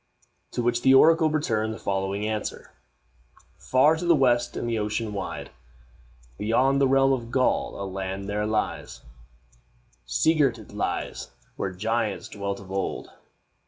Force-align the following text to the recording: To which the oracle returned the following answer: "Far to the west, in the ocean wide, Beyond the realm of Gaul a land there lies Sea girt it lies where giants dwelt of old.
To 0.53 0.63
which 0.63 0.81
the 0.81 0.95
oracle 0.95 1.29
returned 1.29 1.75
the 1.75 1.77
following 1.77 2.27
answer: 2.27 2.71
"Far 3.59 3.95
to 3.97 4.05
the 4.07 4.15
west, 4.15 4.57
in 4.57 4.65
the 4.65 4.79
ocean 4.79 5.13
wide, 5.13 5.51
Beyond 6.39 6.81
the 6.81 6.87
realm 6.87 7.13
of 7.13 7.29
Gaul 7.29 7.79
a 7.79 7.85
land 7.85 8.27
there 8.27 8.47
lies 8.47 9.03
Sea 10.07 10.33
girt 10.33 10.57
it 10.57 10.73
lies 10.73 11.29
where 11.55 11.71
giants 11.71 12.29
dwelt 12.29 12.59
of 12.59 12.71
old. 12.71 13.11